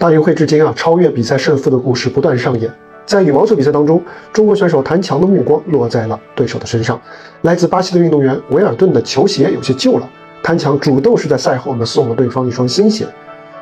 [0.00, 2.72] 大运会至今啊，超越比赛胜负的故事不断上演。
[3.04, 4.02] 在羽毛球比赛当中，
[4.32, 6.98] 中国选手谭强的目光落在了对手的身上。
[7.42, 10.08] 来自巴西的运动员维尔顿的球鞋有些旧了，
[10.42, 13.06] 谭强主动是在赛后呢送了对方一双新鞋，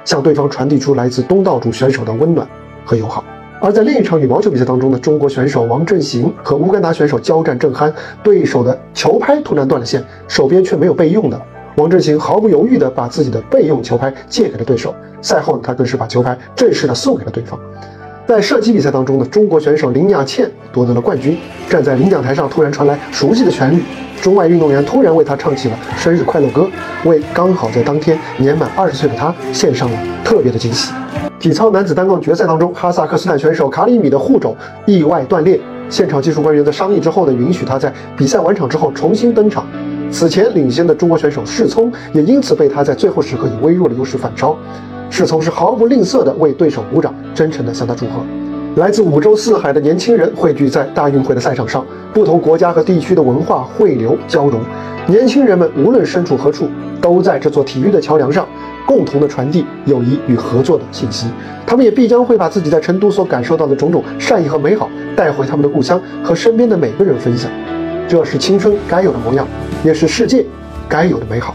[0.05, 2.47] 向对方传递出来自东道主选手的温暖
[2.85, 3.25] 和友好。
[3.61, 11.43] 而在另一场羽毛球比赛当中呢，中国选手王振行和乌干达选手交战正酣，对手的球拍突然断了线，手边却没有备用的。
[11.79, 14.93] 王振行毫不犹豫地把自己的备用球拍借给了对手。
[15.23, 17.57] 赛后呢，他更是把球拍正式的送给了对方。
[18.27, 21.39] 在射击比赛当中呢，中国选手林雅倩夺得了冠军。
[21.69, 23.81] 站在领奖台上，突然传来熟悉的旋律，
[24.21, 26.69] 中外运动员突然为她唱起了生日快乐歌，
[27.05, 30.93] 为刚好在当天年满二十岁的她献上了特别的惊喜。
[31.39, 39.65] 体操男子单杠决赛当中，哈萨克斯坦选手卡里米的护肘意外断裂，现场技术官员在商议之后呢，允许他在比赛完场之后重新登场。
[40.11, 44.57] 此前领先的中国选手世聪也因此被他在最后时刻以微弱的优势反超。
[45.11, 48.23] 世聪是毫不吝啬地为对手鼓掌，真诚地向他祝贺。
[48.77, 54.61] 来自五洲四海的年轻人汇聚在大运会的赛场上，不同国家和地区的文化汇流交融。
[55.07, 56.69] 年轻人们无论身处何处，
[57.01, 58.47] 都在这座体育的桥梁上。
[58.87, 61.27] 共同的传递友谊与合作的信息，
[61.67, 67.51] 他们也必将会把自己在成都所感受到的种种善意和美好带回他们的故乡，和身边的每个人分享。
[68.09, 69.47] 这是青春该有的模样，
[69.85, 70.45] 也是世界
[70.89, 71.55] 该有的美好。